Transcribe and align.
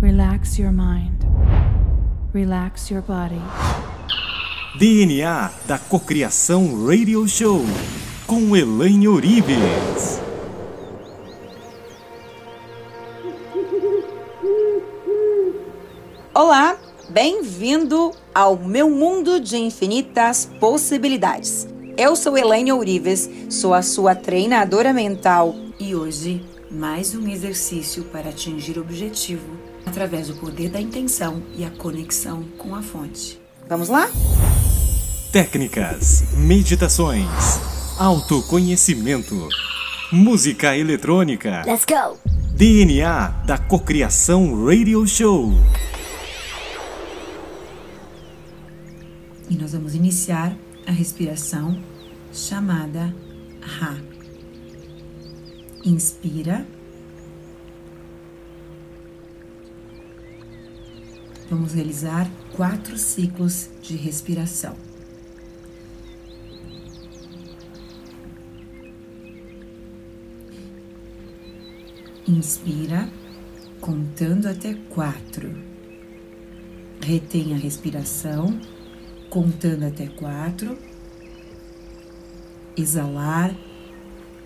Relax 0.00 0.58
your 0.58 0.72
mind. 0.72 1.26
Relax 2.32 2.90
your 2.90 3.02
body. 3.02 3.38
DNA 4.78 5.52
da 5.66 5.78
Cocriação 5.78 6.86
Radio 6.86 7.28
Show 7.28 7.60
com 8.26 8.56
Elaine 8.56 9.08
Orives. 9.08 10.22
Olá, 16.32 16.78
bem-vindo 17.10 18.12
ao 18.34 18.56
meu 18.56 18.88
mundo 18.88 19.38
de 19.38 19.58
infinitas 19.58 20.48
possibilidades. 20.58 21.68
Eu 21.98 22.16
sou 22.16 22.38
Elaine 22.38 22.72
Ourives, 22.72 23.28
sou 23.50 23.74
a 23.74 23.82
sua 23.82 24.14
treinadora 24.14 24.94
mental 24.94 25.54
e 25.78 25.94
hoje 25.94 26.42
mais 26.70 27.14
um 27.14 27.28
exercício 27.28 28.04
para 28.04 28.30
atingir 28.30 28.78
o 28.78 28.80
objetivo 28.80 29.59
através 29.86 30.28
do 30.28 30.34
poder 30.34 30.70
da 30.70 30.80
intenção 30.80 31.42
e 31.56 31.64
a 31.64 31.70
conexão 31.70 32.42
com 32.58 32.74
a 32.74 32.82
fonte. 32.82 33.40
Vamos 33.68 33.88
lá? 33.88 34.08
Técnicas, 35.32 36.24
meditações, 36.36 37.26
autoconhecimento, 37.98 39.48
música 40.10 40.76
eletrônica. 40.76 41.62
Let's 41.64 41.84
go! 41.84 42.18
DNA 42.52 43.28
da 43.46 43.56
Cocriação 43.56 44.66
Radio 44.66 45.06
Show. 45.06 45.52
E 49.48 49.56
nós 49.56 49.72
vamos 49.72 49.94
iniciar 49.94 50.54
a 50.86 50.92
respiração 50.92 51.80
chamada 52.32 53.14
Ra. 53.60 53.96
Inspira. 55.84 56.66
Vamos 61.50 61.72
realizar 61.72 62.30
quatro 62.54 62.96
ciclos 62.96 63.68
de 63.82 63.96
respiração. 63.96 64.76
Inspira, 72.24 73.10
contando 73.80 74.46
até 74.46 74.74
quatro. 74.90 75.52
Retém 77.00 77.52
a 77.52 77.56
respiração, 77.56 78.60
contando 79.28 79.86
até 79.86 80.06
quatro. 80.06 80.78
Exalar 82.76 83.52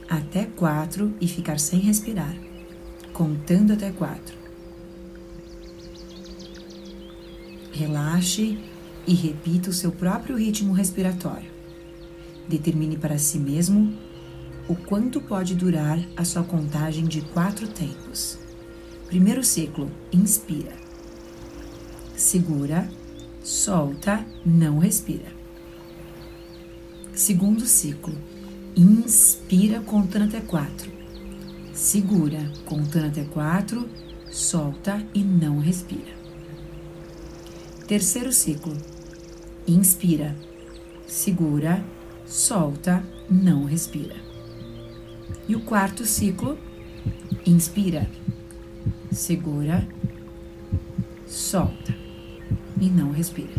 até 0.08 0.46
quatro 0.46 1.14
e 1.20 1.28
ficar 1.28 1.60
sem 1.60 1.80
respirar, 1.80 2.34
contando 3.12 3.74
até 3.74 3.92
quatro. 3.92 4.43
Relaxe 7.74 8.56
e 9.04 9.14
repita 9.14 9.68
o 9.68 9.72
seu 9.72 9.90
próprio 9.90 10.36
ritmo 10.36 10.72
respiratório. 10.72 11.50
Determine 12.48 12.96
para 12.96 13.18
si 13.18 13.36
mesmo 13.36 13.92
o 14.68 14.76
quanto 14.76 15.20
pode 15.20 15.56
durar 15.56 15.98
a 16.16 16.24
sua 16.24 16.44
contagem 16.44 17.04
de 17.04 17.20
quatro 17.20 17.66
tempos. 17.66 18.38
Primeiro 19.08 19.42
ciclo: 19.42 19.90
inspira, 20.12 20.72
segura, 22.14 22.88
solta, 23.42 24.24
não 24.46 24.78
respira. 24.78 25.32
Segundo 27.12 27.66
ciclo: 27.66 28.16
inspira 28.76 29.80
contando 29.80 30.26
até 30.26 30.40
quatro, 30.40 30.92
segura 31.72 32.52
contando 32.64 33.06
até 33.06 33.24
quatro, 33.24 33.88
solta 34.30 35.04
e 35.12 35.24
não 35.24 35.58
respira. 35.58 36.23
Terceiro 37.86 38.32
ciclo: 38.32 38.74
inspira, 39.68 40.34
segura, 41.06 41.84
solta, 42.24 43.04
não 43.30 43.66
respira. 43.66 44.16
E 45.46 45.54
o 45.54 45.60
quarto 45.60 46.06
ciclo, 46.06 46.58
inspira, 47.44 48.08
segura, 49.12 49.86
solta. 51.26 51.94
E 52.80 52.88
não 52.88 53.12
respira. 53.12 53.52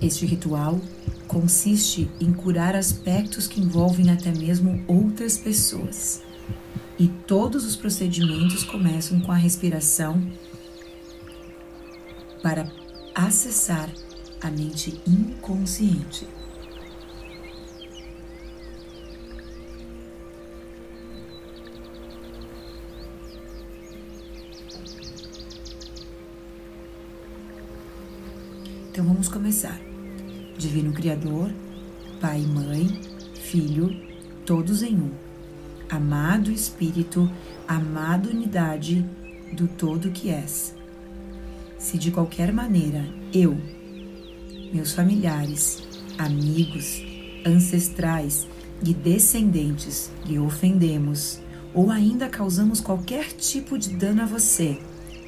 Este 0.00 0.26
ritual 0.26 0.80
consiste 1.34 2.08
em 2.20 2.32
curar 2.32 2.76
aspectos 2.76 3.48
que 3.48 3.60
envolvem 3.60 4.08
até 4.08 4.30
mesmo 4.30 4.84
outras 4.86 5.36
pessoas. 5.36 6.22
E 6.96 7.08
todos 7.08 7.64
os 7.64 7.74
procedimentos 7.74 8.62
começam 8.62 9.18
com 9.18 9.32
a 9.32 9.34
respiração 9.34 10.24
para 12.40 12.70
acessar 13.12 13.90
a 14.40 14.48
mente 14.48 15.00
inconsciente. 15.04 16.24
Então 28.92 29.04
vamos 29.04 29.28
começar. 29.28 29.93
Divino 30.56 30.92
Criador, 30.92 31.50
Pai 32.20 32.40
e 32.40 32.46
Mãe, 32.46 33.00
Filho, 33.34 33.94
todos 34.46 34.82
em 34.82 34.96
um. 34.96 35.10
Amado 35.88 36.50
Espírito, 36.50 37.30
amada 37.68 38.30
unidade 38.30 39.04
do 39.52 39.68
todo 39.68 40.10
que 40.10 40.30
és 40.30 40.74
se 41.84 41.98
de 41.98 42.10
qualquer 42.10 42.50
maneira 42.50 43.04
eu, 43.30 43.60
meus 44.72 44.94
familiares, 44.94 45.82
amigos, 46.16 47.04
ancestrais 47.44 48.46
e 48.82 48.94
descendentes 48.94 50.10
lhe 50.24 50.38
ofendemos 50.38 51.40
ou 51.74 51.90
ainda 51.90 52.26
causamos 52.26 52.80
qualquer 52.80 53.32
tipo 53.32 53.78
de 53.78 53.90
dano 53.90 54.22
a 54.22 54.26
você, 54.26 54.78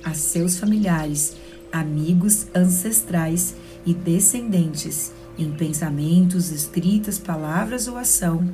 a 0.03 0.15
seus 0.15 0.59
familiares, 0.59 1.37
amigos, 1.71 2.47
ancestrais 2.55 3.55
e 3.87 3.95
descendentes, 3.95 5.13
em 5.39 5.53
pensamentos, 5.53 6.51
escritas, 6.51 7.19
palavras 7.19 7.87
ou 7.87 7.97
ação, 7.97 8.47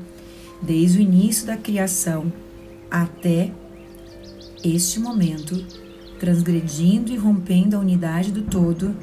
desde 0.60 0.98
o 0.98 1.00
início 1.00 1.46
da 1.46 1.56
criação 1.56 2.32
até 2.90 3.50
este 4.62 5.00
momento, 5.00 5.64
transgredindo 6.20 7.10
e 7.10 7.16
rompendo 7.16 7.76
a 7.76 7.80
unidade 7.80 8.30
do 8.30 8.42
todo 8.42 8.94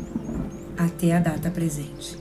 até 0.78 1.18
a 1.18 1.20
data 1.20 1.50
presente. 1.50 2.18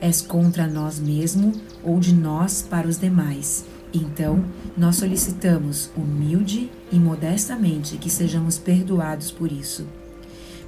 És 0.00 0.20
contra 0.20 0.66
nós 0.66 0.98
mesmo 0.98 1.52
ou 1.82 2.00
de 2.00 2.12
nós 2.12 2.62
para 2.62 2.88
os 2.88 2.98
demais. 2.98 3.64
Então, 3.92 4.44
nós 4.76 4.96
solicitamos 4.96 5.90
humilde 5.96 6.70
e 6.90 6.96
modestamente 6.98 7.96
que 7.96 8.10
sejamos 8.10 8.58
perdoados 8.58 9.30
por 9.30 9.52
isso. 9.52 9.86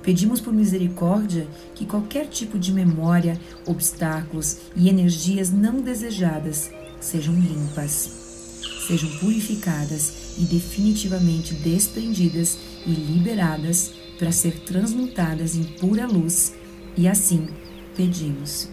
Pedimos 0.07 0.41
por 0.41 0.55
misericórdia 0.55 1.49
que 1.75 1.85
qualquer 1.85 2.29
tipo 2.29 2.61
de 2.61 2.73
memória, 2.73 3.41
obstáculos 3.67 4.59
e 4.77 4.89
energias 4.89 5.51
não 5.51 5.81
desejadas 5.81 6.71
sejam 7.01 7.35
limpas, 7.35 8.61
sejam 8.87 9.11
purificadas 9.19 10.37
e 10.39 10.43
definitivamente 10.43 11.55
desprendidas 11.55 12.57
e 12.87 12.91
liberadas 12.91 13.91
para 14.17 14.31
ser 14.31 14.61
transmutadas 14.61 15.57
em 15.57 15.65
pura 15.65 16.07
luz, 16.07 16.55
e 16.97 17.09
assim 17.09 17.49
pedimos. 17.97 18.69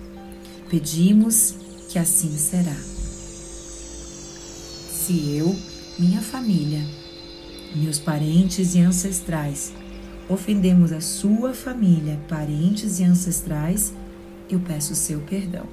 Pedimos 0.70 1.56
que 1.90 1.98
assim 1.98 2.38
será. 2.38 2.78
Se 4.92 5.36
eu, 5.36 5.56
minha 5.98 6.22
família, 6.22 6.86
meus 7.76 7.98
parentes 7.98 8.76
e 8.76 8.82
ancestrais 8.82 9.74
ofendemos 10.30 10.92
a 10.92 11.02
sua 11.02 11.54
família, 11.54 12.20
parentes 12.28 13.00
e 13.00 13.04
ancestrais, 13.04 13.94
eu 14.50 14.60
peço 14.60 14.96
seu 14.96 15.20
perdão. 15.22 15.66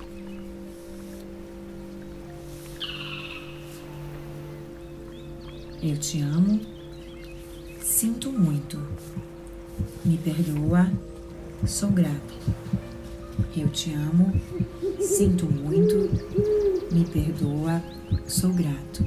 Eu 5.83 5.97
te 5.97 6.21
amo, 6.21 6.61
sinto 7.81 8.31
muito, 8.31 8.79
me 10.05 10.19
perdoa, 10.19 10.91
sou 11.67 11.91
grato. 11.91 12.35
Eu 13.57 13.69
te 13.69 13.93
amo, 13.93 14.33
sinto 15.01 15.47
muito, 15.47 16.11
me 16.93 17.05
perdoa, 17.07 17.83
sou 18.27 18.53
grato. 18.53 19.07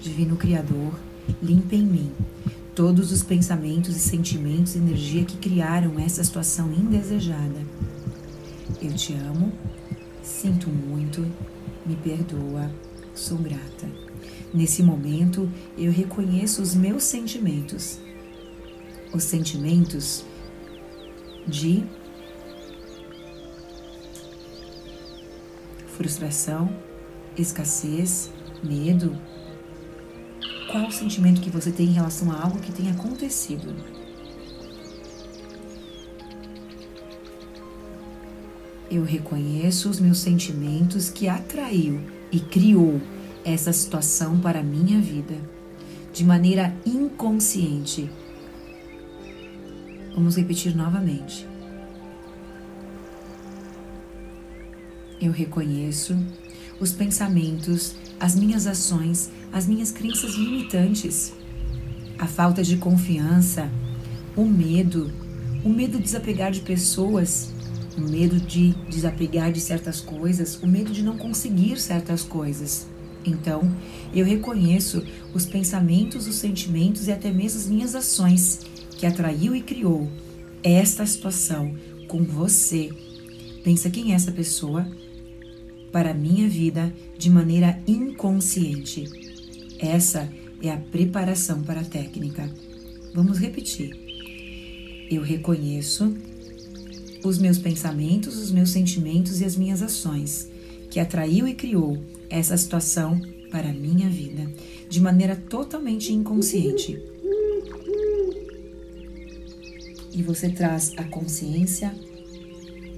Divino 0.00 0.36
Criador, 0.36 0.92
limpa 1.42 1.74
em 1.74 1.84
mim 1.84 2.12
todos 2.74 3.12
os 3.12 3.22
pensamentos 3.22 3.96
e 3.96 4.00
sentimentos 4.00 4.74
e 4.74 4.78
energia 4.78 5.24
que 5.24 5.36
criaram 5.36 5.98
essa 5.98 6.22
situação 6.22 6.72
indesejada. 6.72 7.60
Eu 8.80 8.94
te 8.94 9.14
amo, 9.14 9.52
sinto 10.22 10.68
muito, 10.68 11.26
me 11.84 11.96
perdoa, 11.96 12.70
sou 13.14 13.38
grata. 13.38 13.88
Nesse 14.52 14.82
momento, 14.82 15.50
eu 15.76 15.92
reconheço 15.92 16.62
os 16.62 16.74
meus 16.74 17.04
sentimentos. 17.04 17.98
Os 19.12 19.24
sentimentos 19.24 20.24
de 21.46 21.84
frustração, 25.96 26.74
escassez, 27.36 28.30
medo? 28.62 29.16
Qual 30.70 30.86
o 30.86 30.92
sentimento 30.92 31.40
que 31.40 31.50
você 31.50 31.72
tem 31.72 31.86
em 31.86 31.92
relação 31.92 32.30
a 32.30 32.44
algo 32.44 32.60
que 32.60 32.70
tem 32.70 32.88
acontecido? 32.92 33.74
Eu 38.88 39.02
reconheço 39.02 39.90
os 39.90 39.98
meus 39.98 40.18
sentimentos 40.18 41.10
que 41.10 41.28
atraiu 41.28 42.00
e 42.30 42.38
criou 42.38 43.00
essa 43.44 43.72
situação 43.72 44.38
para 44.38 44.60
a 44.60 44.62
minha 44.62 45.00
vida 45.00 45.34
de 46.12 46.24
maneira 46.24 46.72
inconsciente. 46.86 48.08
Vamos 50.14 50.36
repetir 50.36 50.76
novamente. 50.76 51.48
Eu 55.20 55.32
reconheço 55.32 56.16
os 56.78 56.92
pensamentos, 56.92 57.96
as 58.20 58.36
minhas 58.36 58.68
ações, 58.68 59.30
as 59.52 59.66
minhas 59.66 59.90
crenças 59.90 60.34
limitantes, 60.34 61.32
a 62.18 62.26
falta 62.26 62.62
de 62.62 62.76
confiança, 62.76 63.70
o 64.36 64.44
medo, 64.44 65.10
o 65.64 65.68
medo 65.68 65.98
de 65.98 66.04
desapegar 66.04 66.52
de 66.52 66.60
pessoas, 66.60 67.52
o 67.96 68.00
medo 68.00 68.40
de 68.40 68.74
desapegar 68.88 69.52
de 69.52 69.60
certas 69.60 70.00
coisas, 70.00 70.62
o 70.62 70.66
medo 70.66 70.92
de 70.92 71.02
não 71.02 71.16
conseguir 71.18 71.80
certas 71.80 72.22
coisas. 72.22 72.86
Então, 73.24 73.70
eu 74.14 74.24
reconheço 74.24 75.04
os 75.34 75.44
pensamentos, 75.44 76.26
os 76.26 76.36
sentimentos 76.36 77.08
e 77.08 77.12
até 77.12 77.30
mesmo 77.30 77.60
as 77.60 77.66
minhas 77.68 77.94
ações 77.94 78.60
que 78.96 79.04
atraiu 79.04 79.54
e 79.54 79.60
criou 79.60 80.10
esta 80.62 81.04
situação 81.04 81.74
com 82.06 82.22
você. 82.22 82.90
Pensa 83.62 83.90
quem 83.90 84.12
é 84.12 84.14
essa 84.14 84.32
pessoa, 84.32 84.86
para 85.92 86.12
a 86.12 86.14
minha 86.14 86.48
vida 86.48 86.92
de 87.18 87.28
maneira 87.28 87.78
inconsciente. 87.86 89.29
Essa 89.82 90.30
é 90.62 90.70
a 90.70 90.76
preparação 90.76 91.62
para 91.62 91.80
a 91.80 91.84
técnica. 91.84 92.50
Vamos 93.14 93.38
repetir. 93.38 93.96
Eu 95.10 95.22
reconheço 95.22 96.14
os 97.24 97.38
meus 97.38 97.58
pensamentos, 97.58 98.36
os 98.36 98.50
meus 98.50 98.70
sentimentos 98.70 99.40
e 99.40 99.44
as 99.44 99.56
minhas 99.56 99.80
ações, 99.80 100.50
que 100.90 101.00
atraiu 101.00 101.48
e 101.48 101.54
criou 101.54 101.98
essa 102.28 102.56
situação 102.56 103.20
para 103.50 103.70
a 103.70 103.72
minha 103.72 104.08
vida 104.08 104.50
de 104.88 105.00
maneira 105.00 105.34
totalmente 105.34 106.12
inconsciente. 106.12 107.02
E 110.12 110.22
você 110.22 110.50
traz 110.50 110.92
a 110.98 111.04
consciência, 111.04 111.94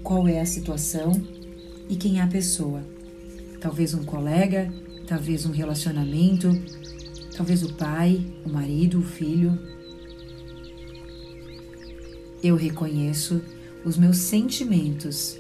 qual 0.03 0.27
é 0.27 0.41
a 0.41 0.47
situação 0.47 1.13
e 1.89 1.95
quem 1.95 2.19
é 2.19 2.23
a 2.23 2.27
pessoa. 2.27 2.83
Talvez 3.61 3.95
um 3.95 4.03
colega, 4.03 4.73
talvez 5.07 5.47
um 5.47 5.53
relacionamento, 5.53 6.49
talvez 7.37 7.63
o 7.63 7.73
pai, 7.75 8.25
o 8.45 8.49
marido, 8.49 9.01
o 9.01 9.03
filho. 9.03 9.59
Eu 12.43 12.57
reconheço 12.57 13.43
os 13.85 13.97
meus 13.97 14.19
sentimentos, 14.19 15.39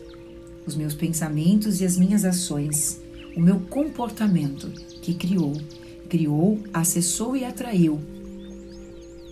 os 0.67 0.75
meus 0.75 0.95
pensamentos 0.95 1.81
e 1.81 1.85
as 1.85 1.97
minhas 1.97 2.25
ações, 2.25 3.01
o 3.37 3.41
meu 3.41 3.61
comportamento 3.61 4.69
que 5.01 5.15
criou, 5.15 5.53
criou, 6.09 6.61
acessou 6.73 7.37
e 7.37 7.45
atraiu 7.45 8.01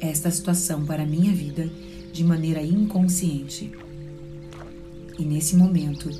esta 0.00 0.31
situação 0.31 0.85
para 0.85 1.03
a 1.03 1.06
minha 1.06 1.33
vida 1.33 1.71
de 2.12 2.25
maneira 2.25 2.62
inconsciente. 2.62 3.71
E 5.19 5.25
nesse 5.25 5.55
momento, 5.55 6.11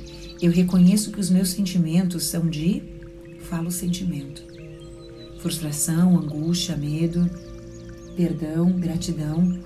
eu 0.41 0.51
reconheço 0.51 1.11
que 1.11 1.19
os 1.19 1.29
meus 1.29 1.49
sentimentos 1.49 2.25
são 2.25 2.47
de. 2.47 2.83
Falo 3.51 3.69
sentimento. 3.69 4.41
Frustração, 5.39 6.17
angústia, 6.17 6.77
medo, 6.77 7.29
perdão, 8.15 8.71
gratidão. 8.71 9.59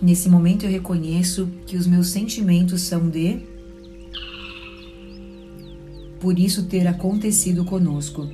Nesse 0.00 0.28
momento 0.28 0.66
eu 0.66 0.70
reconheço 0.70 1.48
que 1.66 1.76
os 1.76 1.84
meus 1.84 2.10
sentimentos 2.10 2.82
são 2.82 3.08
de. 3.08 3.40
Por 6.20 6.38
isso 6.38 6.66
ter 6.66 6.86
acontecido 6.86 7.64
conosco. 7.64 8.28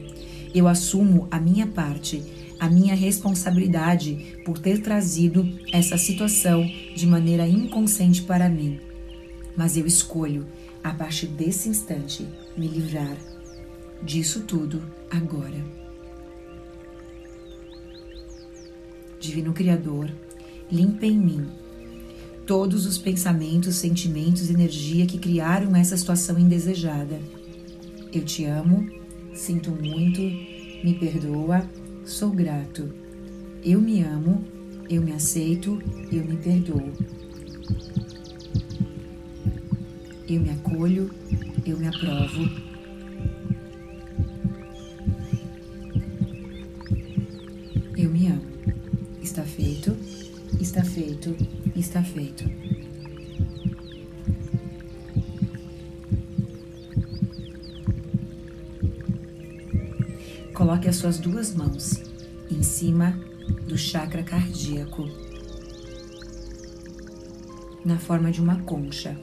Eu 0.55 0.69
assumo 0.69 1.27
a 1.31 1.41
minha 1.41 1.67
parte 1.67 2.23
a 2.61 2.69
minha 2.69 2.95
responsabilidade 2.95 4.39
por 4.45 4.59
ter 4.59 4.81
trazido 4.81 5.51
essa 5.73 5.99
situação 5.99 6.65
de 6.95 7.07
maneira 7.07 7.47
inconsciente 7.47 8.23
para 8.23 8.49
mim. 8.49 8.79
Mas 9.57 9.77
eu 9.77 9.87
escolho, 9.87 10.47
a 10.85 10.93
partir 10.93 11.27
desse 11.27 11.69
instante, 11.69 12.29
me 12.57 12.69
livrar 12.69 13.17
disso 14.03 14.43
tudo 14.43 14.83
agora. 15.11 15.65
Divino 19.19 19.53
Criador, 19.53 20.11
limpa 20.71 21.07
em 21.07 21.19
mim 21.19 21.47
todos 22.47 22.85
os 22.85 22.99
pensamentos, 22.99 23.77
sentimentos, 23.77 24.51
energia 24.51 25.07
que 25.07 25.19
criaram 25.19 25.75
essa 25.75 25.97
situação 25.97 26.39
indesejada. 26.39 27.19
Eu 28.13 28.23
te 28.23 28.45
amo, 28.45 28.87
sinto 29.33 29.71
muito, 29.71 30.21
me 30.21 30.95
perdoa 31.01 31.67
Sou 32.05 32.29
grato. 32.29 32.93
Eu 33.65 33.81
me 33.81 34.03
amo, 34.03 34.45
eu 34.91 35.01
me 35.01 35.13
aceito, 35.13 35.83
eu 36.13 36.23
me 36.23 36.37
perdoo. 36.37 36.93
Eu 40.27 40.41
me 40.41 40.51
acolho, 40.51 41.11
eu 41.67 41.77
me 41.77 41.87
aprovo. 41.87 42.49
Eu 47.95 48.11
me 48.11 48.29
amo. 48.29 48.43
Está 49.23 49.43
feito, 49.43 49.95
está 50.59 50.83
feito, 50.83 51.37
está 51.77 52.03
feito. 52.03 52.45
Coloque 60.55 60.89
as 60.89 60.97
suas 60.97 61.19
duas 61.19 61.55
mãos 61.55 62.03
em 62.51 62.63
cima 62.63 63.21
do 63.69 63.77
chakra 63.77 64.23
cardíaco, 64.23 65.07
na 67.85 67.99
forma 67.99 68.31
de 68.31 68.41
uma 68.41 68.63
concha, 68.63 69.15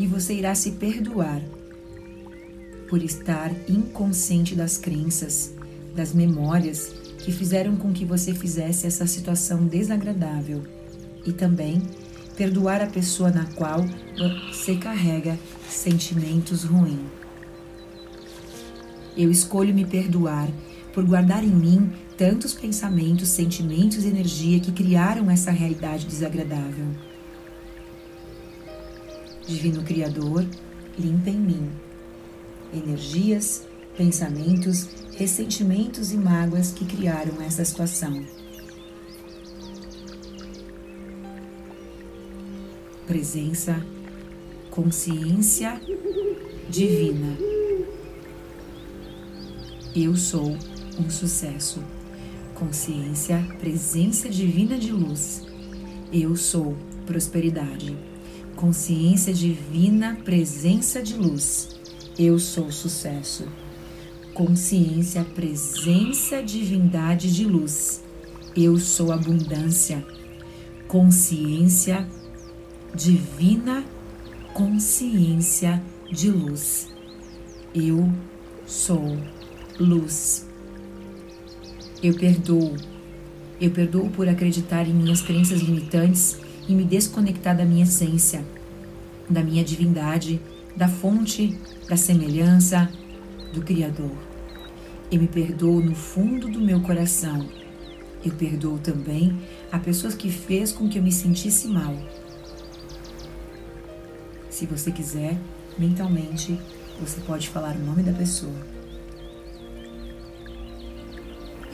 e 0.00 0.06
você 0.06 0.32
irá 0.32 0.54
se 0.54 0.72
perdoar 0.72 1.42
por 2.88 3.02
estar 3.02 3.52
inconsciente 3.68 4.54
das 4.54 4.78
crenças, 4.78 5.52
das 5.94 6.14
memórias 6.14 6.88
que 7.18 7.30
fizeram 7.30 7.76
com 7.76 7.92
que 7.92 8.06
você 8.06 8.32
fizesse 8.34 8.86
essa 8.86 9.06
situação 9.06 9.66
desagradável 9.66 10.62
e 11.26 11.32
também 11.32 11.82
perdoar 12.34 12.80
a 12.80 12.86
pessoa 12.86 13.30
na 13.30 13.44
qual 13.52 13.84
você 14.48 14.74
carrega 14.76 15.38
sentimentos 15.68 16.64
ruins. 16.64 16.98
Eu 19.14 19.30
escolho 19.30 19.74
me 19.74 19.84
perdoar 19.84 20.48
por 20.94 21.04
guardar 21.04 21.44
em 21.44 21.54
mim 21.54 21.92
tantos 22.16 22.54
pensamentos, 22.54 23.28
sentimentos 23.28 24.04
e 24.04 24.08
energia 24.08 24.60
que 24.60 24.72
criaram 24.72 25.30
essa 25.30 25.50
realidade 25.50 26.06
desagradável. 26.06 27.09
Divino 29.50 29.82
Criador, 29.82 30.46
limpa 30.98 31.30
em 31.30 31.38
mim 31.38 31.70
energias, 32.72 33.66
pensamentos, 33.96 34.88
ressentimentos 35.16 36.12
e 36.12 36.16
mágoas 36.16 36.70
que 36.70 36.84
criaram 36.84 37.42
essa 37.42 37.64
situação. 37.64 38.24
Presença, 43.06 43.84
consciência 44.70 45.80
divina 46.68 47.36
eu 49.94 50.14
sou 50.14 50.56
um 50.98 51.10
sucesso. 51.10 51.82
Consciência, 52.54 53.44
presença 53.58 54.28
divina 54.28 54.78
de 54.78 54.92
luz. 54.92 55.44
Eu 56.12 56.36
sou 56.36 56.76
prosperidade. 57.06 57.96
Consciência 58.60 59.32
divina, 59.32 60.18
presença 60.22 61.02
de 61.02 61.14
luz. 61.14 61.70
Eu 62.18 62.38
sou 62.38 62.70
sucesso. 62.70 63.48
Consciência, 64.34 65.24
presença, 65.24 66.42
divindade 66.42 67.32
de 67.32 67.46
luz. 67.46 68.04
Eu 68.54 68.76
sou 68.76 69.12
abundância. 69.12 70.06
Consciência, 70.86 72.06
divina 72.94 73.82
consciência 74.52 75.82
de 76.12 76.30
luz. 76.30 76.88
Eu 77.74 78.12
sou 78.66 79.16
luz. 79.78 80.46
Eu 82.02 82.12
perdoo. 82.12 82.76
Eu 83.58 83.70
perdoo 83.70 84.10
por 84.10 84.28
acreditar 84.28 84.86
em 84.86 84.92
minhas 84.92 85.22
crenças 85.22 85.62
limitantes 85.62 86.49
e 86.70 86.74
me 86.74 86.84
desconectar 86.84 87.56
da 87.56 87.64
minha 87.64 87.82
essência, 87.82 88.44
da 89.28 89.42
minha 89.42 89.64
divindade, 89.64 90.40
da 90.76 90.86
fonte, 90.86 91.58
da 91.88 91.96
semelhança, 91.96 92.88
do 93.52 93.60
Criador. 93.60 94.12
Eu 95.10 95.20
me 95.20 95.26
perdoo 95.26 95.80
no 95.80 95.96
fundo 95.96 96.48
do 96.48 96.60
meu 96.60 96.80
coração. 96.80 97.48
Eu 98.24 98.32
perdoo 98.34 98.78
também 98.78 99.36
a 99.72 99.80
pessoas 99.80 100.14
que 100.14 100.30
fez 100.30 100.70
com 100.70 100.88
que 100.88 100.96
eu 100.96 101.02
me 101.02 101.10
sentisse 101.10 101.66
mal. 101.66 101.92
Se 104.48 104.64
você 104.64 104.92
quiser, 104.92 105.36
mentalmente, 105.76 106.56
você 107.00 107.20
pode 107.22 107.48
falar 107.48 107.74
o 107.74 107.84
nome 107.84 108.04
da 108.04 108.12
pessoa. 108.12 108.54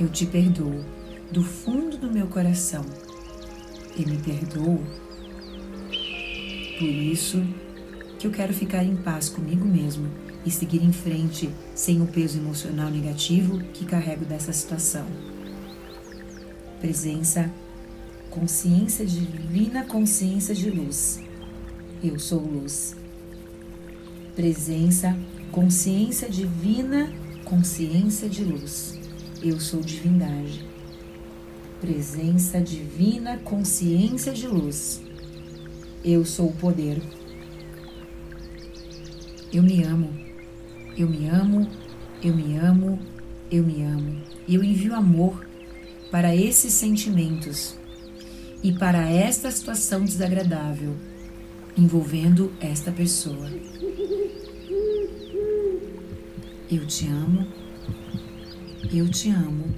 Eu 0.01 0.09
te 0.09 0.25
perdoo 0.25 0.83
do 1.31 1.43
fundo 1.43 1.99
do 1.99 2.11
meu 2.11 2.29
coração. 2.29 2.87
E 3.97 4.05
me 4.05 4.19
perdoo 4.19 4.85
por 6.79 6.89
isso 6.89 7.43
que 8.19 8.27
eu 8.27 8.31
quero 8.31 8.53
ficar 8.53 8.85
em 8.85 8.97
paz 8.97 9.31
comigo 9.31 9.65
mesmo 9.65 10.11
e 10.45 10.51
seguir 10.51 10.83
em 10.83 10.93
frente 10.93 11.51
sem 11.75 12.03
o 12.03 12.07
peso 12.07 12.39
emocional 12.39 12.91
negativo 12.91 13.59
que 13.73 13.87
carrego 13.87 14.27
dessa 14.27 14.53
situação. 14.53 15.07
Presença, 16.79 17.51
consciência 18.31 19.07
divina, 19.07 19.85
consciência 19.85 20.55
de 20.55 20.71
luz. 20.71 21.19
Eu 22.05 22.19
sou 22.19 22.41
luz. 22.41 22.95
Presença, 24.35 25.19
consciência 25.51 26.29
divina, 26.29 27.11
consciência 27.43 28.29
de 28.29 28.45
luz. 28.45 28.99
Eu 29.43 29.59
sou 29.59 29.81
divindade. 29.81 30.76
Presença 31.87 32.61
divina, 32.61 33.39
consciência 33.45 34.33
de 34.33 34.49
luz. 34.49 35.01
Eu 36.05 36.25
sou 36.25 36.49
o 36.49 36.53
poder. 36.53 37.01
Eu 39.53 39.63
me 39.63 39.85
amo. 39.85 40.13
Eu 40.99 41.09
me 41.09 41.29
amo. 41.29 41.71
Eu 42.21 42.35
me 42.35 42.57
amo. 42.57 42.99
Eu 43.53 43.63
me 43.63 43.85
amo. 43.85 44.21
E 44.49 44.57
eu 44.57 44.65
envio 44.65 44.97
amor 44.97 45.47
para 46.11 46.35
esses 46.35 46.75
sentimentos 46.75 47.77
e 48.65 48.73
para 48.73 49.09
esta 49.09 49.49
situação 49.53 50.05
desagradável 50.05 50.97
envolvendo 51.79 52.53
esta 52.61 52.91
pessoa. 52.91 53.49
Eu 56.69 56.85
te 56.85 57.07
amo. 57.07 57.47
Eu 58.93 59.09
te 59.09 59.31
amo. 59.31 59.73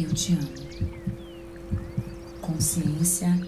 Eu 0.00 0.08
te 0.14 0.32
amo. 0.32 0.61
Consciência, 2.40 3.40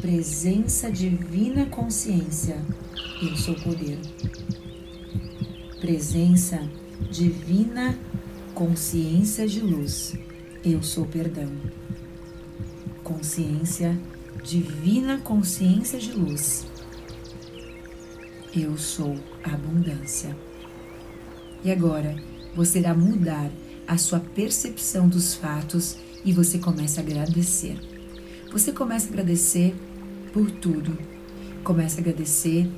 presença 0.00 0.90
divina 0.90 1.66
consciência. 1.66 2.64
Eu 3.22 3.36
sou 3.36 3.54
poder. 3.54 3.98
Presença 5.80 6.68
divina 7.10 7.98
consciência 8.54 9.46
de 9.46 9.60
luz. 9.60 10.14
Eu 10.64 10.82
sou 10.82 11.06
perdão. 11.06 11.50
Consciência 13.02 13.98
divina 14.42 15.18
consciência 15.18 15.98
de 15.98 16.12
luz. 16.12 16.66
Eu 18.54 18.76
sou 18.76 19.16
abundância. 19.44 20.36
E 21.62 21.70
agora 21.70 22.16
você 22.54 22.80
irá 22.80 22.94
mudar 22.94 23.50
a 23.86 23.96
sua 23.98 24.20
percepção 24.20 25.08
dos 25.08 25.34
fatos 25.34 25.96
e 26.24 26.32
você 26.32 26.58
começa 26.58 27.00
a 27.00 27.04
agradecer. 27.04 27.76
Você 28.52 28.72
começa 28.72 29.06
a 29.06 29.10
agradecer 29.10 29.74
por 30.32 30.50
tudo. 30.50 30.98
Começa 31.62 31.98
a 31.98 32.00
agradecer 32.00 32.68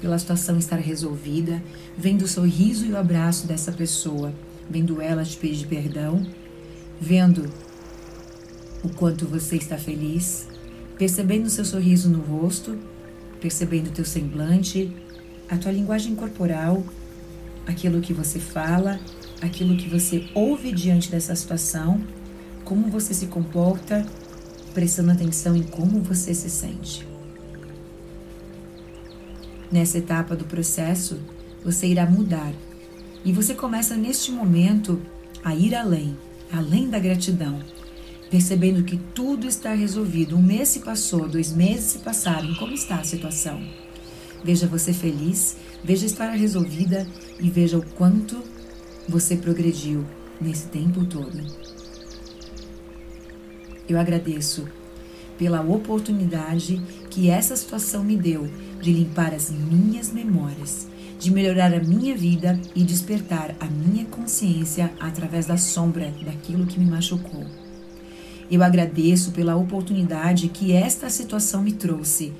pela 0.00 0.18
situação 0.18 0.58
estar 0.58 0.76
resolvida, 0.76 1.62
vendo 1.96 2.22
o 2.22 2.28
sorriso 2.28 2.84
e 2.84 2.92
o 2.92 2.98
abraço 2.98 3.46
dessa 3.46 3.70
pessoa, 3.70 4.34
vendo 4.68 5.00
ela 5.00 5.24
te 5.24 5.36
pedir 5.36 5.66
perdão, 5.66 6.26
vendo 7.00 7.48
o 8.82 8.88
quanto 8.88 9.26
você 9.26 9.56
está 9.56 9.78
feliz, 9.78 10.48
percebendo 10.98 11.46
o 11.46 11.50
seu 11.50 11.64
sorriso 11.64 12.10
no 12.10 12.20
rosto, 12.20 12.76
percebendo 13.40 13.88
o 13.88 13.92
teu 13.92 14.04
semblante, 14.04 14.90
a 15.48 15.56
tua 15.56 15.70
linguagem 15.70 16.16
corporal, 16.16 16.84
aquilo 17.66 18.00
que 18.00 18.12
você 18.12 18.40
fala, 18.40 18.98
aquilo 19.40 19.76
que 19.76 19.88
você 19.88 20.28
ouve 20.34 20.72
diante 20.72 21.10
dessa 21.10 21.34
situação, 21.36 22.00
como 22.64 22.88
você 22.88 23.14
se 23.14 23.26
comporta, 23.26 24.06
prestando 24.74 25.10
atenção 25.10 25.54
em 25.56 25.62
como 25.62 26.00
você 26.00 26.34
se 26.34 26.48
sente. 26.48 27.06
Nessa 29.70 29.98
etapa 29.98 30.36
do 30.36 30.44
processo, 30.44 31.18
você 31.64 31.86
irá 31.86 32.04
mudar 32.06 32.52
e 33.24 33.32
você 33.32 33.54
começa 33.54 33.96
neste 33.96 34.30
momento 34.32 35.00
a 35.44 35.54
ir 35.54 35.74
além, 35.74 36.16
além 36.52 36.88
da 36.88 36.98
gratidão, 36.98 37.60
percebendo 38.30 38.84
que 38.84 38.98
tudo 39.14 39.46
está 39.46 39.72
resolvido. 39.74 40.36
Um 40.36 40.42
mês 40.42 40.68
se 40.68 40.80
passou, 40.80 41.28
dois 41.28 41.52
meses 41.52 41.84
se 41.92 41.98
passaram. 41.98 42.54
Como 42.54 42.72
está 42.72 42.96
a 42.96 43.04
situação? 43.04 43.62
Veja 44.44 44.66
você 44.66 44.92
feliz, 44.92 45.56
veja 45.84 46.04
a 46.04 46.06
história 46.06 46.36
resolvida 46.36 47.06
e 47.38 47.48
veja 47.48 47.78
o 47.78 47.86
quanto 47.94 48.42
você 49.08 49.36
progrediu 49.36 50.04
nesse 50.40 50.66
tempo 50.66 51.04
todo. 51.04 51.38
Eu 53.92 54.00
agradeço 54.00 54.66
pela 55.36 55.60
oportunidade 55.60 56.80
que 57.10 57.28
essa 57.28 57.54
situação 57.54 58.02
me 58.02 58.16
deu 58.16 58.48
de 58.80 58.90
limpar 58.90 59.34
as 59.34 59.50
minhas 59.50 60.10
memórias, 60.10 60.88
de 61.18 61.30
melhorar 61.30 61.74
a 61.74 61.78
minha 61.78 62.16
vida 62.16 62.58
e 62.74 62.84
despertar 62.84 63.54
a 63.60 63.66
minha 63.66 64.06
consciência 64.06 64.90
através 64.98 65.44
da 65.44 65.58
sombra 65.58 66.10
daquilo 66.24 66.64
que 66.66 66.80
me 66.80 66.86
machucou. 66.86 67.44
Eu 68.50 68.62
agradeço 68.62 69.32
pela 69.32 69.56
oportunidade 69.56 70.48
que 70.48 70.72
esta 70.72 71.10
situação 71.10 71.62
me 71.62 71.72
trouxe. 71.72 72.32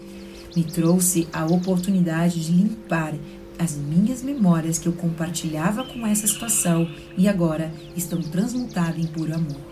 Me 0.56 0.64
trouxe 0.64 1.28
a 1.34 1.44
oportunidade 1.44 2.42
de 2.42 2.50
limpar 2.50 3.12
as 3.58 3.76
minhas 3.76 4.22
memórias 4.22 4.78
que 4.78 4.88
eu 4.88 4.94
compartilhava 4.94 5.84
com 5.84 6.06
essa 6.06 6.26
situação 6.26 6.88
e 7.14 7.28
agora 7.28 7.70
estão 7.94 8.22
transmutadas 8.22 8.98
em 8.98 9.06
puro 9.06 9.34
amor. 9.34 9.71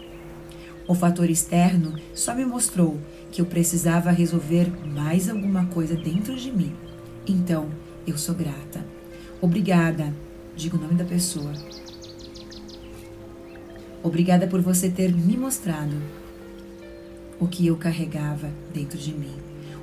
O 0.91 0.95
fator 0.97 1.31
externo 1.31 1.95
só 2.13 2.35
me 2.35 2.45
mostrou 2.45 2.99
que 3.31 3.41
eu 3.41 3.47
precisava 3.47 4.11
resolver 4.11 4.73
mais 4.89 5.29
alguma 5.29 5.67
coisa 5.67 5.95
dentro 5.95 6.35
de 6.35 6.51
mim. 6.51 6.75
Então, 7.25 7.69
eu 8.05 8.19
sou 8.19 8.35
grata. 8.35 8.85
Obrigada, 9.41 10.13
digo 10.57 10.77
o 10.77 10.81
nome 10.81 10.95
da 10.95 11.05
pessoa. 11.05 11.53
Obrigada 14.03 14.49
por 14.49 14.61
você 14.61 14.91
ter 14.91 15.15
me 15.15 15.37
mostrado 15.37 15.95
o 17.39 17.47
que 17.47 17.69
eu 17.69 17.77
carregava 17.77 18.51
dentro 18.75 18.99
de 18.99 19.15
mim. 19.15 19.37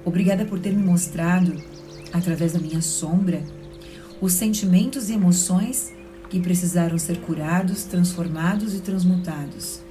Obrigada 0.03 0.43
por 0.43 0.59
ter 0.59 0.73
me 0.73 0.83
mostrado, 0.83 1.55
através 2.11 2.51
da 2.51 2.59
minha 2.59 2.81
sombra, 2.81 3.41
os 4.19 4.33
sentimentos 4.33 5.09
e 5.09 5.13
emoções 5.13 5.93
que 6.29 6.41
precisaram 6.41 6.99
ser 6.99 7.21
curados, 7.21 7.85
transformados 7.85 8.75
e 8.75 8.81
transmutados. 8.81 9.86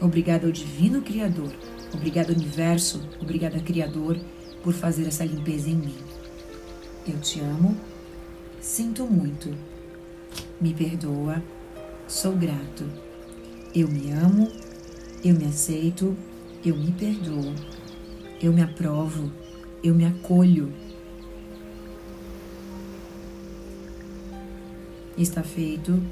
Obrigada 0.00 0.46
ao 0.46 0.52
Divino 0.52 1.02
Criador, 1.02 1.52
obrigada 1.92 2.32
Universo, 2.32 3.06
obrigada 3.20 3.60
Criador 3.60 4.18
por 4.62 4.72
fazer 4.72 5.06
essa 5.06 5.26
limpeza 5.26 5.68
em 5.68 5.74
mim. 5.74 5.98
Eu 7.06 7.18
te 7.20 7.38
amo, 7.40 7.76
sinto 8.58 9.04
muito, 9.04 9.54
me 10.58 10.72
perdoa, 10.72 11.42
sou 12.08 12.32
grato. 12.32 12.90
Eu 13.74 13.88
me 13.88 14.10
amo, 14.10 14.50
eu 15.22 15.34
me 15.34 15.44
aceito, 15.44 16.16
eu 16.64 16.74
me 16.76 16.92
perdoo, 16.92 17.54
eu 18.42 18.54
me 18.54 18.62
aprovo, 18.62 19.30
eu 19.84 19.94
me 19.94 20.06
acolho. 20.06 20.72
Está 25.18 25.42
feito, 25.42 26.02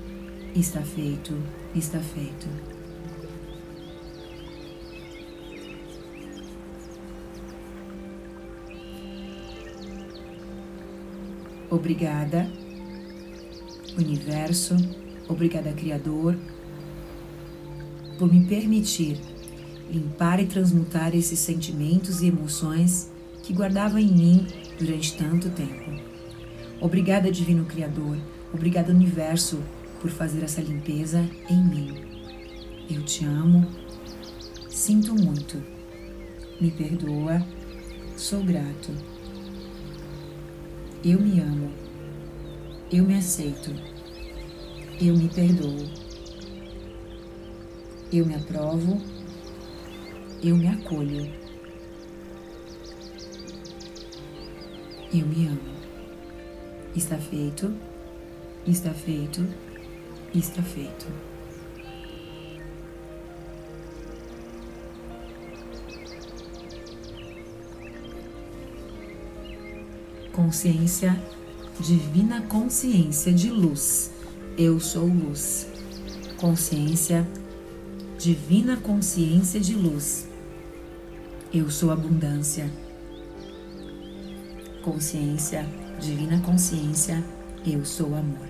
está 0.55 0.83
feito, 0.83 1.43
está 1.75 2.01
feito. 2.01 2.78
Obrigada, 11.71 12.51
Universo, 13.97 14.75
obrigada, 15.29 15.73
Criador, 15.73 16.37
por 18.19 18.33
me 18.33 18.47
permitir 18.47 19.21
limpar 19.91 20.41
e 20.41 20.47
transmutar 20.47 21.15
esses 21.15 21.39
sentimentos 21.39 22.23
e 22.23 22.27
emoções 22.29 23.11
que 23.43 23.53
guardava 23.53 24.01
em 24.01 24.09
mim 24.09 24.47
durante 24.79 25.17
tanto 25.17 25.51
tempo. 25.51 25.91
Obrigada, 26.81 27.31
Divino 27.31 27.65
Criador. 27.65 28.17
Obrigada, 28.53 28.93
Universo, 28.93 29.63
por 30.01 30.11
fazer 30.11 30.45
essa 30.45 30.61
limpeza 30.61 31.29
em 31.51 31.63
mim. 31.63 31.95
Eu 32.89 33.03
te 33.03 33.25
amo. 33.25 33.67
Sinto 34.71 35.15
muito. 35.15 35.63
Me 36.61 36.71
perdoa. 36.71 37.45
Sou 38.17 38.43
grato. 38.43 39.18
Eu 41.11 41.19
me 41.19 41.41
amo. 41.41 41.73
Eu 42.93 43.03
me 43.03 43.17
aceito. 43.17 43.71
Eu 45.01 45.17
me 45.17 45.27
perdoo. 45.31 45.89
Eu 48.13 48.27
me 48.27 48.35
aprovo. 48.35 49.01
Eu 50.45 50.55
me 50.55 50.69
acolho. 50.69 51.33
Eu 55.15 55.27
me 55.27 55.47
amo. 55.47 55.79
Está 56.95 57.17
feito, 57.17 57.75
está 58.67 58.93
feito, 58.93 59.49
está 60.35 60.63
feito. 60.63 61.07
Consciência, 70.39 71.21
divina 71.81 72.41
consciência 72.43 73.33
de 73.33 73.51
luz. 73.51 74.13
Eu 74.57 74.79
sou 74.79 75.05
luz. 75.05 75.67
Consciência, 76.37 77.27
divina 78.17 78.77
consciência 78.77 79.59
de 79.59 79.75
luz. 79.75 80.29
Eu 81.53 81.69
sou 81.73 81.91
abundância. 81.91 82.71
Consciência, 84.81 85.69
divina 85.99 86.39
consciência, 86.39 87.25
eu 87.67 87.85
sou 87.85 88.15
amor. 88.15 88.47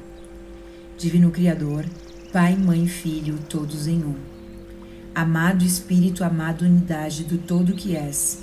Divino 0.99 1.31
Criador, 1.31 1.87
Pai, 2.31 2.55
Mãe 2.55 2.87
Filho, 2.87 3.39
todos 3.49 3.87
em 3.87 4.05
um. 4.05 4.15
Amado 5.15 5.65
Espírito, 5.65 6.23
amado 6.23 6.67
unidade 6.67 7.25
do 7.25 7.39
todo 7.39 7.73
que 7.73 7.97
és. 7.97 8.41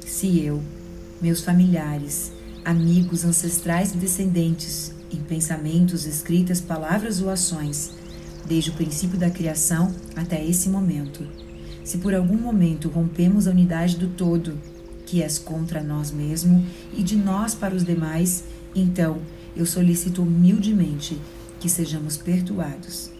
Se 0.00 0.40
eu, 0.40 0.62
meus 1.20 1.40
familiares, 1.40 2.32
amigos, 2.64 3.24
ancestrais 3.24 3.92
e 3.92 3.96
descendentes, 3.96 4.92
em 5.12 5.18
pensamentos, 5.18 6.06
escritas, 6.06 6.60
palavras 6.60 7.20
ou 7.20 7.30
ações, 7.30 7.92
desde 8.46 8.70
o 8.70 8.74
princípio 8.74 9.18
da 9.18 9.30
criação 9.30 9.94
até 10.16 10.44
esse 10.44 10.68
momento, 10.68 11.26
se 11.84 11.98
por 11.98 12.14
algum 12.14 12.38
momento 12.38 12.88
rompemos 12.88 13.46
a 13.46 13.50
unidade 13.50 13.96
do 13.96 14.08
todo, 14.08 14.58
que 15.04 15.22
és 15.22 15.38
contra 15.38 15.82
nós 15.82 16.10
mesmos 16.10 16.64
e 16.96 17.02
de 17.02 17.14
nós 17.14 17.54
para 17.54 17.74
os 17.74 17.84
demais, 17.84 18.44
então 18.74 19.18
eu 19.54 19.66
solicito 19.66 20.22
humildemente 20.22 21.18
que 21.60 21.68
sejamos 21.68 22.16
perdoados. 22.16 23.10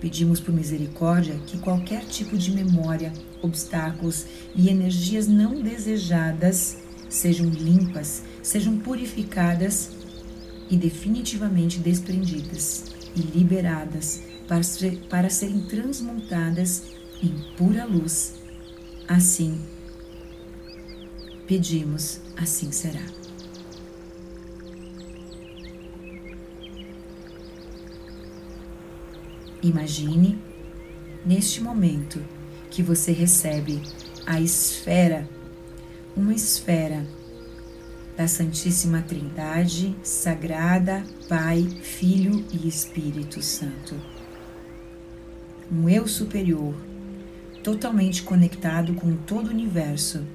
Pedimos 0.00 0.40
por 0.40 0.54
misericórdia 0.54 1.38
que 1.46 1.58
qualquer 1.58 2.04
tipo 2.04 2.38
de 2.38 2.50
memória, 2.50 3.12
obstáculos 3.42 4.24
e 4.54 4.68
energias 4.68 5.26
não 5.26 5.60
desejadas 5.60 6.78
sejam 7.08 7.48
limpas, 7.48 8.22
sejam 8.42 8.78
purificadas 8.78 9.90
e 10.70 10.76
definitivamente 10.76 11.78
desprendidas 11.78 12.84
e 13.16 13.20
liberadas 13.20 14.20
para, 14.46 14.62
ser, 14.62 14.98
para 15.08 15.30
serem 15.30 15.62
transmutadas 15.62 16.82
em 17.22 17.34
pura 17.56 17.84
luz. 17.84 18.34
Assim, 19.06 19.60
pedimos, 21.46 22.20
assim 22.36 22.70
será. 22.70 23.04
Imagine, 29.62 30.38
neste 31.26 31.60
momento, 31.60 32.24
que 32.70 32.82
você 32.82 33.12
recebe 33.12 33.82
a 34.24 34.40
esfera 34.40 35.28
uma 36.18 36.34
esfera 36.34 37.06
da 38.16 38.26
Santíssima 38.26 39.00
Trindade, 39.02 39.94
Sagrada, 40.02 41.04
Pai, 41.28 41.64
Filho 41.80 42.44
e 42.52 42.66
Espírito 42.66 43.40
Santo. 43.40 43.94
Um 45.70 45.88
eu 45.88 46.08
superior, 46.08 46.74
totalmente 47.62 48.24
conectado 48.24 48.94
com 48.94 49.16
todo 49.16 49.46
o 49.46 49.50
universo, 49.50 50.26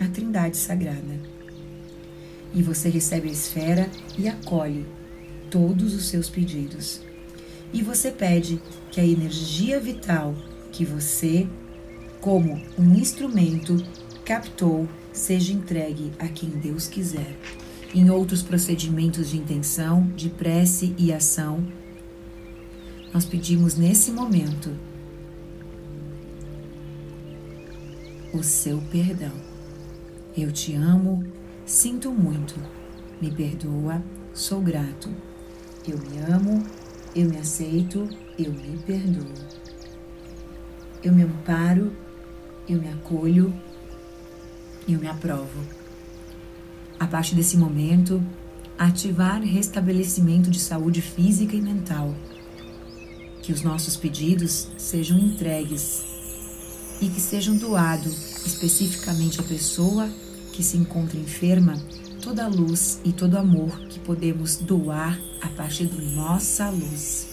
a 0.00 0.08
Trindade 0.08 0.56
Sagrada. 0.56 1.20
E 2.54 2.62
você 2.62 2.88
recebe 2.88 3.28
a 3.28 3.32
esfera 3.32 3.90
e 4.18 4.26
acolhe 4.26 4.86
todos 5.50 5.94
os 5.94 6.08
seus 6.08 6.30
pedidos. 6.30 7.02
E 7.74 7.82
você 7.82 8.10
pede 8.10 8.58
que 8.90 8.98
a 8.98 9.06
energia 9.06 9.78
vital 9.78 10.34
que 10.72 10.86
você, 10.86 11.46
como 12.22 12.58
um 12.78 12.94
instrumento, 12.94 13.76
captou 14.24 14.88
seja 15.12 15.52
entregue 15.52 16.12
a 16.18 16.28
quem 16.28 16.48
Deus 16.50 16.86
quiser. 16.86 17.36
Em 17.94 18.10
outros 18.10 18.42
procedimentos 18.42 19.30
de 19.30 19.36
intenção, 19.36 20.06
de 20.14 20.28
prece 20.28 20.94
e 20.96 21.12
ação, 21.12 21.66
nós 23.12 23.24
pedimos 23.24 23.76
nesse 23.76 24.12
momento 24.12 24.76
o 28.32 28.42
seu 28.42 28.80
perdão. 28.90 29.32
Eu 30.36 30.52
te 30.52 30.74
amo, 30.74 31.24
sinto 31.66 32.12
muito, 32.12 32.54
me 33.20 33.30
perdoa, 33.30 34.02
sou 34.32 34.60
grato. 34.60 35.10
Eu 35.86 35.98
me 35.98 36.18
amo, 36.32 36.64
eu 37.16 37.28
me 37.28 37.38
aceito, 37.38 38.08
eu 38.38 38.52
me 38.52 38.78
perdoo. 38.86 39.34
Eu 41.02 41.12
me 41.12 41.24
amparo, 41.24 41.92
eu 42.68 42.80
me 42.80 42.88
acolho, 42.88 43.52
eu 44.88 44.98
me 44.98 45.06
aprovo. 45.06 45.64
A 46.98 47.06
partir 47.06 47.34
desse 47.34 47.56
momento, 47.56 48.22
ativar 48.78 49.40
restabelecimento 49.42 50.50
de 50.50 50.58
saúde 50.58 51.02
física 51.02 51.56
e 51.56 51.60
mental. 51.60 52.14
Que 53.42 53.52
os 53.52 53.62
nossos 53.62 53.96
pedidos 53.96 54.68
sejam 54.76 55.18
entregues 55.18 56.04
e 57.00 57.08
que 57.08 57.20
sejam 57.20 57.56
doados 57.56 58.44
especificamente 58.46 59.40
à 59.40 59.42
pessoa 59.42 60.08
que 60.52 60.62
se 60.62 60.76
encontra 60.76 61.18
enferma 61.18 61.80
toda 62.22 62.44
a 62.44 62.48
luz 62.48 63.00
e 63.04 63.12
todo 63.12 63.38
amor 63.38 63.78
que 63.88 63.98
podemos 63.98 64.56
doar 64.56 65.18
a 65.40 65.48
partir 65.48 65.86
da 65.86 66.02
nossa 66.02 66.68
luz. 66.68 67.29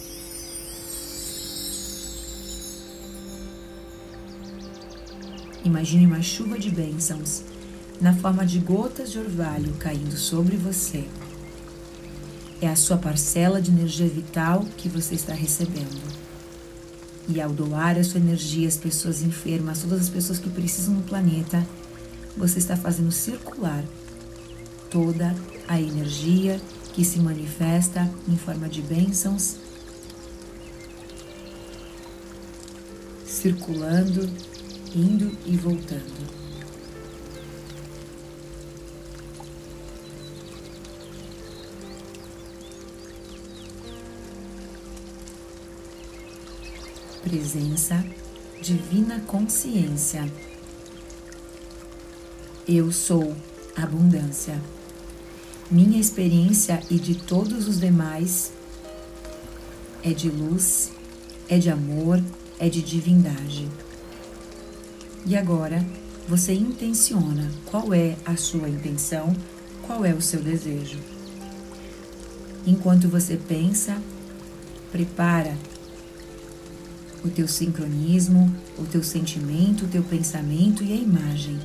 Imagine 5.68 6.06
uma 6.06 6.22
chuva 6.22 6.58
de 6.58 6.70
bênçãos 6.70 7.42
na 8.00 8.14
forma 8.14 8.46
de 8.46 8.58
gotas 8.58 9.12
de 9.12 9.18
orvalho 9.18 9.74
caindo 9.74 10.16
sobre 10.16 10.56
você. 10.56 11.04
É 12.58 12.68
a 12.68 12.74
sua 12.74 12.96
parcela 12.96 13.60
de 13.60 13.70
energia 13.70 14.08
vital 14.08 14.64
que 14.78 14.88
você 14.88 15.14
está 15.14 15.34
recebendo. 15.34 16.00
E 17.28 17.38
ao 17.38 17.52
doar 17.52 17.98
a 17.98 18.02
sua 18.02 18.18
energia 18.18 18.66
às 18.66 18.78
pessoas 18.78 19.20
enfermas, 19.20 19.82
todas 19.82 20.00
as 20.00 20.08
pessoas 20.08 20.38
que 20.38 20.48
precisam 20.48 20.94
no 20.94 21.02
planeta, 21.02 21.62
você 22.34 22.58
está 22.58 22.74
fazendo 22.74 23.12
circular 23.12 23.84
toda 24.88 25.36
a 25.68 25.78
energia 25.78 26.58
que 26.94 27.04
se 27.04 27.18
manifesta 27.18 28.10
em 28.26 28.38
forma 28.38 28.70
de 28.70 28.80
bênçãos, 28.80 29.56
circulando 33.26 34.26
indo 34.94 35.36
e 35.44 35.56
voltando. 35.56 36.38
Presença, 47.22 48.04
divina 48.62 49.20
consciência. 49.20 50.30
Eu 52.66 52.90
sou 52.90 53.36
abundância. 53.76 54.60
Minha 55.70 56.00
experiência 56.00 56.82
e 56.90 56.98
de 56.98 57.14
todos 57.14 57.68
os 57.68 57.78
demais 57.78 58.52
é 60.02 60.12
de 60.12 60.30
luz, 60.30 60.90
é 61.48 61.58
de 61.58 61.70
amor, 61.70 62.22
é 62.58 62.68
de 62.68 62.80
divindade. 62.80 63.68
E 65.26 65.36
agora 65.36 65.84
você 66.28 66.52
intenciona 66.52 67.50
qual 67.66 67.94
é 67.94 68.16
a 68.24 68.36
sua 68.36 68.68
intenção, 68.68 69.34
qual 69.86 70.04
é 70.04 70.12
o 70.12 70.20
seu 70.20 70.42
desejo. 70.42 70.98
Enquanto 72.66 73.08
você 73.08 73.36
pensa, 73.36 73.96
prepara 74.92 75.56
o 77.24 77.28
teu 77.28 77.48
sincronismo, 77.48 78.54
o 78.78 78.84
teu 78.84 79.02
sentimento, 79.02 79.86
o 79.86 79.88
teu 79.88 80.02
pensamento 80.02 80.84
e 80.84 80.92
a 80.92 80.96
imagem. 80.96 81.58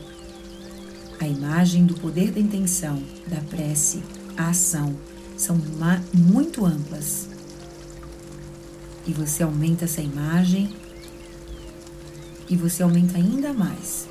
A 1.20 1.28
imagem 1.28 1.86
do 1.86 1.94
poder 1.96 2.32
da 2.32 2.40
intenção, 2.40 3.02
da 3.28 3.40
prece, 3.42 4.02
a 4.36 4.50
ação 4.50 4.96
são 5.38 5.60
muito 6.14 6.66
amplas. 6.66 7.28
E 9.06 9.14
você 9.14 9.44
aumenta 9.44 9.86
essa 9.86 10.02
imagem 10.02 10.74
e 12.50 12.56
você 12.56 12.84
aumenta 12.84 13.18
ainda 13.18 13.54
mais. 13.54 14.08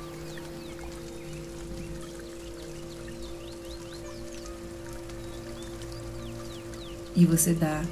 E 7.15 7.25
você 7.25 7.53
dá 7.53 7.83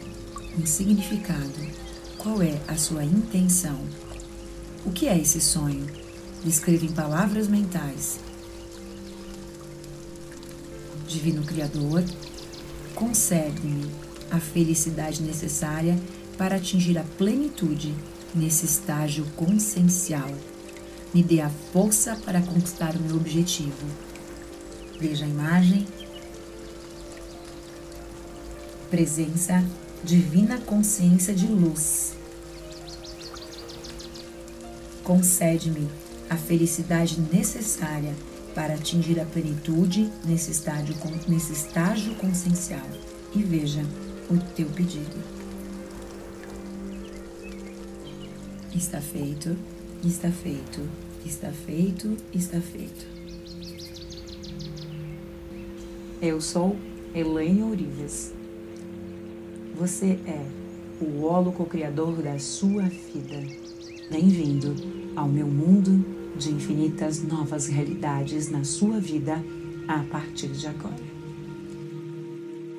um 0.58 0.66
significado. 0.66 1.54
Qual 2.18 2.42
é 2.42 2.60
a 2.68 2.76
sua 2.76 3.04
intenção? 3.04 3.80
O 4.86 4.92
que 4.92 5.08
é 5.08 5.18
esse 5.18 5.40
sonho? 5.40 5.86
Descreva 6.44 6.86
em 6.86 6.92
palavras 6.92 7.48
mentais. 7.48 8.20
Divino 11.08 11.44
Criador, 11.44 12.04
concede-me 12.96 13.92
a 14.32 14.40
felicidade 14.40 15.22
necessária 15.22 16.00
para 16.38 16.56
atingir 16.56 16.98
a 16.98 17.04
plenitude 17.04 17.94
nesse 18.34 18.66
estágio 18.66 19.26
consciencial. 19.36 20.32
Me 21.14 21.22
dê 21.22 21.42
a 21.42 21.50
força 21.74 22.16
para 22.26 22.42
conquistar 22.42 22.96
o 22.96 23.00
meu 23.02 23.18
objetivo. 23.18 23.86
Veja 25.00 25.26
a 25.26 25.28
imagem. 25.28 25.86
Presença, 28.90 29.64
divina 30.04 30.60
consciência 30.60 31.34
de 31.34 31.48
luz. 31.48 32.14
Concede-me 35.04 35.90
a 36.30 36.38
felicidade 36.38 37.20
necessária 37.34 38.14
para 38.56 38.76
atingir 38.76 39.20
a 39.20 39.26
plenitude 39.26 40.12
nesse 40.24 40.52
estágio, 40.52 40.96
nesse 41.28 41.54
estágio 41.54 42.16
consciencial. 42.16 42.88
E 43.34 43.44
veja 43.44 43.82
o 44.30 44.38
teu 44.56 44.68
pedido. 44.68 45.41
Está 48.74 49.02
feito, 49.02 49.58
está 50.02 50.32
feito, 50.32 50.88
está 51.26 51.52
feito, 51.52 52.16
está 52.34 52.62
feito. 52.62 53.06
Eu 56.22 56.40
sou 56.40 56.78
Elaine 57.14 57.64
Ourives. 57.64 58.34
Você 59.76 60.18
é 60.26 60.46
o 61.02 61.22
holo 61.24 61.52
co-criador 61.52 62.22
da 62.22 62.40
sua 62.40 62.84
vida. 62.84 63.44
Bem-vindo 64.10 64.74
ao 65.18 65.28
meu 65.28 65.48
mundo 65.48 66.06
de 66.38 66.52
infinitas 66.52 67.22
novas 67.22 67.68
realidades 67.68 68.50
na 68.50 68.64
sua 68.64 69.02
vida 69.02 69.44
a 69.86 70.00
partir 70.04 70.48
de 70.48 70.68
agora. 70.68 71.12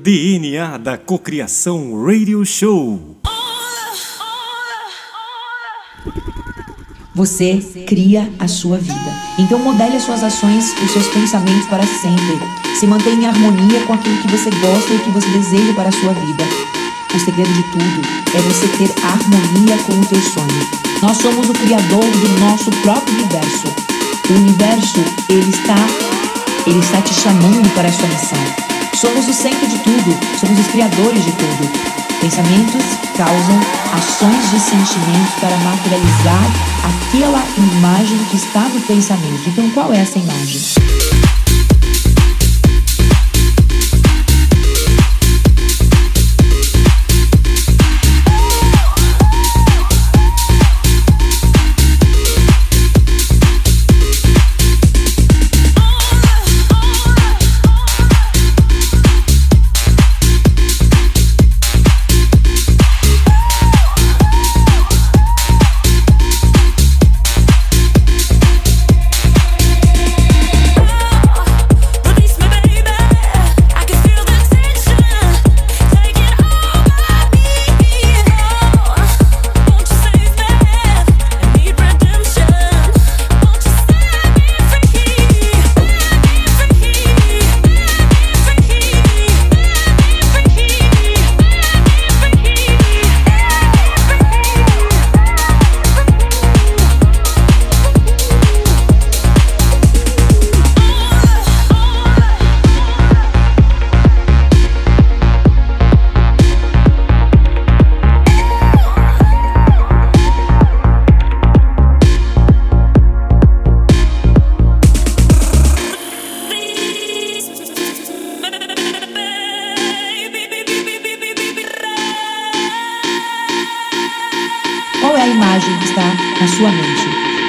DNA 0.00 0.78
da 0.78 0.96
Cocriação 0.96 2.02
Radio 2.02 2.44
Show. 2.46 3.11
Você 7.22 7.62
cria 7.86 8.28
a 8.40 8.48
sua 8.48 8.78
vida. 8.78 9.16
Então 9.38 9.56
modele 9.56 9.96
as 9.96 10.02
suas 10.02 10.24
ações, 10.24 10.74
os 10.82 10.90
seus 10.90 11.06
pensamentos 11.06 11.66
para 11.66 11.86
sempre. 11.86 12.40
Se 12.74 12.84
mantenha 12.84 13.14
em 13.14 13.26
harmonia 13.26 13.78
com 13.86 13.92
aquilo 13.92 14.16
que 14.22 14.28
você 14.28 14.50
gosta 14.50 14.92
e 14.92 14.98
que 14.98 15.10
você 15.10 15.28
deseja 15.28 15.72
para 15.72 15.88
a 15.88 15.92
sua 15.92 16.12
vida. 16.12 16.42
O 17.14 17.18
segredo 17.20 17.52
de 17.52 17.62
tudo 17.70 18.08
é 18.34 18.40
você 18.40 18.66
ter 18.76 18.92
harmonia 19.06 19.78
com 19.86 19.92
o 20.00 20.04
teu 20.04 20.20
sonho. 20.20 20.68
Nós 21.00 21.16
somos 21.18 21.48
o 21.48 21.52
criador 21.52 22.04
do 22.04 22.40
nosso 22.40 22.72
próprio 22.82 23.14
universo. 23.14 23.68
O 24.28 24.32
universo, 24.32 24.98
ele 25.28 25.50
está, 25.50 25.76
ele 26.66 26.80
está 26.80 27.00
te 27.02 27.14
chamando 27.14 27.72
para 27.76 27.86
a 27.86 27.92
sua 27.92 28.08
missão. 28.08 28.38
Somos 28.94 29.28
o 29.28 29.32
centro 29.32 29.68
de 29.68 29.78
tudo, 29.78 30.18
somos 30.40 30.58
os 30.58 30.66
criadores 30.66 31.24
de 31.24 31.30
tudo. 31.30 31.91
Pensamentos 32.22 32.84
causam 33.16 33.58
ações 33.92 34.50
de 34.52 34.60
sentimento 34.60 35.40
para 35.40 35.56
materializar 35.56 36.44
aquela 36.84 37.42
imagem 37.58 38.18
que 38.30 38.36
está 38.36 38.60
no 38.68 38.80
pensamento. 38.82 39.48
Então, 39.48 39.68
qual 39.70 39.92
é 39.92 39.98
essa 39.98 40.20
imagem? 40.20 41.11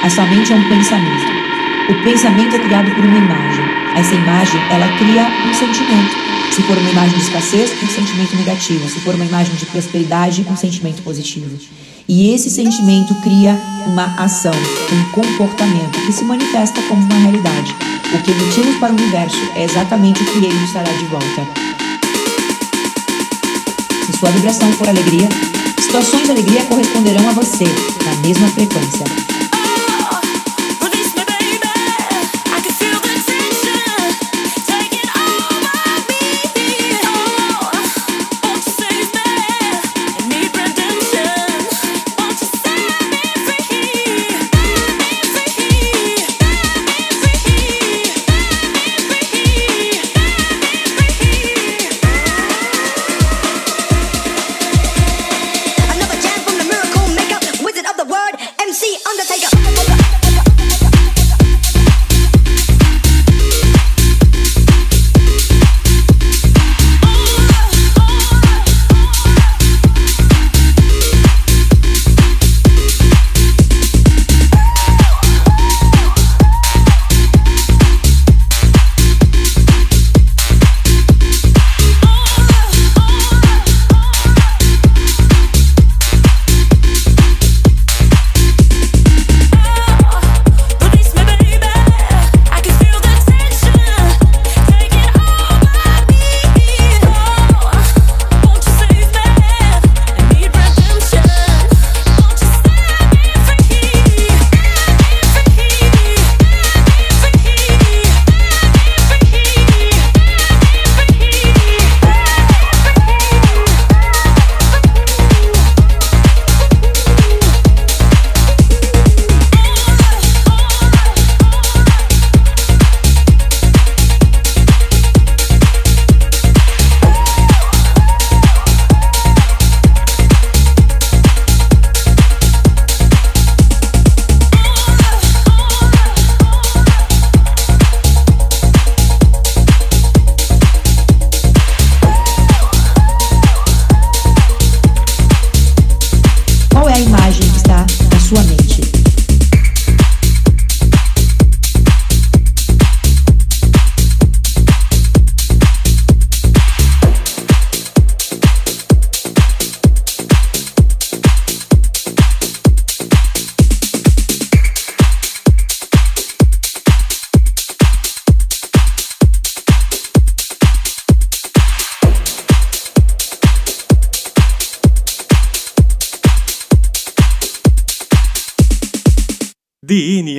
É 0.03 0.55
um 0.55 0.69
pensamento. 0.69 1.25
O 1.89 2.03
pensamento 2.03 2.55
é 2.55 2.59
criado 2.59 2.93
por 2.93 3.05
uma 3.05 3.17
imagem. 3.17 3.63
Essa 3.95 4.13
imagem, 4.13 4.61
ela 4.69 4.85
cria 4.97 5.25
um 5.49 5.53
sentimento. 5.53 6.13
Se 6.51 6.61
for 6.63 6.77
uma 6.77 6.89
imagem 6.89 7.17
de 7.17 7.23
escassez, 7.23 7.71
um 7.81 7.87
sentimento 7.87 8.35
negativo. 8.35 8.89
Se 8.89 8.99
for 8.99 9.15
uma 9.15 9.23
imagem 9.23 9.55
de 9.55 9.65
prosperidade, 9.65 10.45
um 10.49 10.57
sentimento 10.57 11.01
positivo. 11.03 11.57
E 12.07 12.33
esse 12.33 12.49
sentimento 12.49 13.15
cria 13.21 13.57
uma 13.87 14.13
ação, 14.21 14.51
um 14.91 15.11
comportamento 15.11 15.97
que 16.05 16.11
se 16.11 16.25
manifesta 16.25 16.81
como 16.89 17.01
uma 17.01 17.15
realidade. 17.15 17.73
O 18.13 18.21
que 18.21 18.31
emitimos 18.31 18.75
para 18.75 18.91
o 18.91 18.95
universo 18.95 19.39
é 19.55 19.63
exatamente 19.63 20.21
o 20.21 20.25
que 20.25 20.37
ele 20.39 20.53
nos 20.53 20.71
trará 20.71 20.91
de 20.91 21.05
volta. 21.05 21.47
Se 24.05 24.19
sua 24.19 24.29
vibração 24.31 24.69
for 24.73 24.89
alegria, 24.89 25.29
situações 25.79 26.25
de 26.25 26.31
alegria 26.31 26.65
corresponderão 26.65 27.29
a 27.29 27.31
você 27.31 27.65
na 28.05 28.15
mesma 28.27 28.47
frequência. 28.49 29.32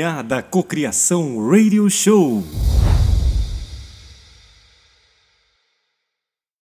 DNA 0.04 0.22
da 0.22 0.42
Cocriação 0.42 1.48
Radio 1.48 1.88
Show. 1.88 2.73